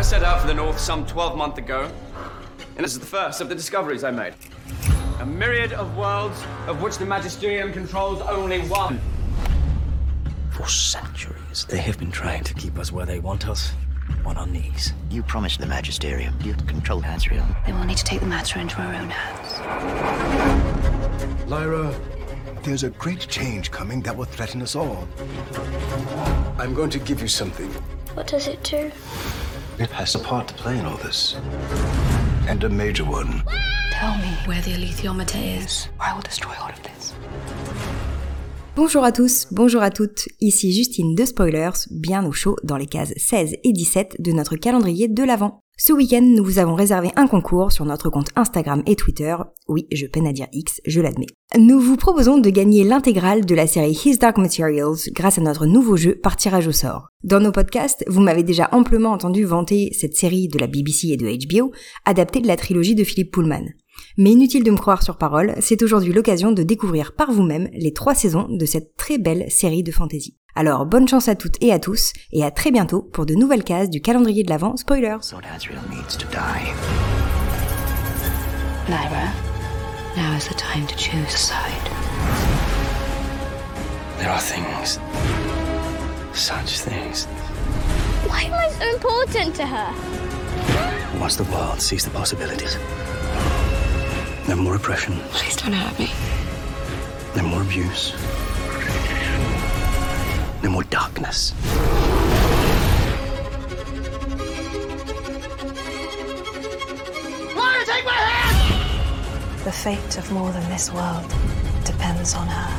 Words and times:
I 0.00 0.02
set 0.02 0.22
out 0.22 0.40
for 0.40 0.46
the 0.46 0.54
north 0.54 0.80
some 0.80 1.04
12 1.04 1.36
months 1.36 1.58
ago, 1.58 1.92
and 2.76 2.82
this 2.86 2.94
is 2.94 3.00
the 3.00 3.04
first 3.04 3.42
of 3.42 3.50
the 3.50 3.54
discoveries 3.54 4.02
I 4.02 4.10
made. 4.10 4.32
A 5.18 5.26
myriad 5.26 5.74
of 5.74 5.94
worlds, 5.94 6.42
of 6.66 6.80
which 6.80 6.96
the 6.96 7.04
Magisterium 7.04 7.70
controls 7.70 8.22
only 8.22 8.60
one. 8.60 8.98
For 10.52 10.66
centuries, 10.66 11.66
they 11.68 11.76
have 11.82 11.98
been 11.98 12.10
trying 12.10 12.44
to 12.44 12.54
keep 12.54 12.78
us 12.78 12.90
where 12.90 13.04
they 13.04 13.18
want 13.18 13.46
us, 13.46 13.74
on 14.24 14.38
our 14.38 14.46
knees. 14.46 14.94
You 15.10 15.22
promised 15.22 15.60
the 15.60 15.66
Magisterium 15.66 16.34
you'd 16.42 16.66
control 16.66 17.02
Asriel. 17.02 17.66
They 17.66 17.72
will 17.72 17.84
need 17.84 17.98
to 17.98 18.04
take 18.04 18.20
the 18.20 18.26
matter 18.26 18.58
into 18.58 18.80
our 18.80 18.94
own 18.94 19.10
hands. 19.10 19.60
Lyra, 21.46 21.94
there's 22.62 22.84
a 22.84 22.90
great 22.90 23.28
change 23.28 23.70
coming 23.70 24.00
that 24.00 24.16
will 24.16 24.24
threaten 24.24 24.62
us 24.62 24.74
all. 24.74 25.06
I'm 26.56 26.72
going 26.72 26.88
to 26.88 26.98
give 26.98 27.20
you 27.20 27.28
something. 27.28 27.68
What 28.14 28.28
does 28.28 28.48
it 28.48 28.62
do? 28.62 28.90
It 29.80 29.90
has 29.92 30.14
a 30.14 30.18
part 30.18 30.46
to 30.48 30.54
play 30.62 30.78
in 30.78 30.84
all 30.84 30.98
this. 30.98 31.36
And 32.46 32.62
a 32.64 32.68
major 32.68 33.02
one. 33.02 33.42
Tell 33.92 34.14
me 34.18 34.36
where 34.44 34.60
the 34.60 34.72
alethiometer 34.72 35.38
is, 35.56 35.88
or 35.98 36.04
I 36.04 36.14
will 36.14 36.20
destroy 36.20 36.52
all 36.60 36.68
of 36.68 36.82
this. 36.82 37.14
Bonjour 38.76 39.04
à 39.04 39.10
tous, 39.10 39.46
bonjour 39.50 39.80
à 39.80 39.90
toutes, 39.90 40.28
ici 40.42 40.74
Justine 40.74 41.14
de 41.14 41.24
Spoilers, 41.24 41.88
bien 41.90 42.26
au 42.26 42.32
chaud 42.32 42.56
dans 42.62 42.76
les 42.76 42.84
cases 42.84 43.14
16 43.16 43.56
et 43.64 43.72
17 43.72 44.16
de 44.20 44.32
notre 44.32 44.56
calendrier 44.56 45.08
de 45.08 45.24
l'Avent. 45.24 45.62
Ce 45.82 45.94
week-end, 45.94 46.20
nous 46.20 46.44
vous 46.44 46.58
avons 46.58 46.74
réservé 46.74 47.08
un 47.16 47.26
concours 47.26 47.72
sur 47.72 47.86
notre 47.86 48.10
compte 48.10 48.28
Instagram 48.36 48.82
et 48.84 48.96
Twitter. 48.96 49.34
Oui, 49.66 49.86
je 49.90 50.04
peine 50.04 50.26
à 50.26 50.32
dire 50.34 50.46
X, 50.52 50.82
je 50.86 51.00
l'admets. 51.00 51.24
Nous 51.58 51.80
vous 51.80 51.96
proposons 51.96 52.36
de 52.36 52.50
gagner 52.50 52.84
l'intégrale 52.84 53.46
de 53.46 53.54
la 53.54 53.66
série 53.66 53.98
His 54.04 54.18
Dark 54.18 54.36
Materials 54.36 55.08
grâce 55.14 55.38
à 55.38 55.40
notre 55.40 55.64
nouveau 55.64 55.96
jeu 55.96 56.16
par 56.16 56.36
tirage 56.36 56.66
au 56.66 56.72
sort. 56.72 57.08
Dans 57.24 57.40
nos 57.40 57.50
podcasts, 57.50 58.04
vous 58.08 58.20
m'avez 58.20 58.42
déjà 58.42 58.68
amplement 58.72 59.12
entendu 59.12 59.46
vanter 59.46 59.88
cette 59.98 60.14
série 60.14 60.48
de 60.48 60.58
la 60.58 60.66
BBC 60.66 61.08
et 61.08 61.16
de 61.16 61.26
HBO, 61.26 61.72
adaptée 62.04 62.40
de 62.40 62.46
la 62.46 62.56
trilogie 62.56 62.94
de 62.94 63.02
Philippe 63.02 63.32
Pullman. 63.32 63.64
Mais 64.18 64.32
inutile 64.32 64.64
de 64.64 64.70
me 64.70 64.76
croire 64.76 65.02
sur 65.02 65.16
parole, 65.16 65.54
c'est 65.60 65.82
aujourd'hui 65.82 66.12
l'occasion 66.12 66.52
de 66.52 66.62
découvrir 66.62 67.14
par 67.14 67.32
vous-même 67.32 67.70
les 67.72 67.94
trois 67.94 68.14
saisons 68.14 68.48
de 68.50 68.66
cette 68.66 68.96
très 68.96 69.16
belle 69.16 69.50
série 69.50 69.82
de 69.82 69.92
fantasy. 69.92 70.36
Alors 70.56 70.84
bonne 70.86 71.08
chance 71.08 71.28
à 71.28 71.34
toutes 71.34 71.56
et 71.60 71.72
à 71.72 71.78
tous, 71.78 72.12
et 72.32 72.44
à 72.44 72.50
très 72.50 72.70
bientôt 72.70 73.02
pour 73.02 73.24
de 73.26 73.34
nouvelles 73.34 73.64
cases 73.64 73.88
du 73.90 74.00
calendrier 74.00 74.42
de 74.42 74.50
l'Avent 74.50 74.76
Spoilers. 74.76 75.18
Lord 75.32 75.42
Asriel 75.54 75.78
needs 75.90 76.16
to 76.16 76.26
die. 76.28 76.72
Lyra, 78.88 79.30
now 80.16 80.36
is 80.36 80.48
the 80.48 80.54
time 80.54 80.86
to 80.86 80.96
choose 80.96 81.34
a 81.34 81.38
side. 81.38 81.90
There 84.18 84.30
are 84.30 84.40
things. 84.40 84.98
Such 86.34 86.80
things. 86.80 87.26
Why 88.28 88.42
am 88.42 88.54
I 88.54 88.68
so 88.70 88.88
important 88.94 89.54
to 89.56 89.66
her? 89.66 89.88
Once 91.20 91.36
the 91.36 91.44
world 91.44 91.80
sees 91.80 92.04
the 92.04 92.10
possibilities, 92.10 92.76
no 94.48 94.56
more 94.56 94.74
oppression, 94.76 95.14
Please 95.32 95.56
don't 95.56 95.72
hurt 95.72 95.98
me. 95.98 96.10
no 97.36 97.42
more 97.44 97.62
abuse, 97.62 98.12
no 100.62 100.70
more 100.70 100.84
darkness. 100.84 101.52
Why 107.54 107.84
take 107.86 108.04
my 108.04 108.12
hand? 108.12 109.64
The 109.64 109.72
fate 109.72 110.18
of 110.18 110.30
more 110.32 110.52
than 110.52 110.68
this 110.68 110.92
world 110.92 111.32
depends 111.84 112.34
on 112.34 112.46
her. 112.46 112.76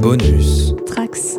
Bonus. 0.00 0.72
Trax 0.90 1.35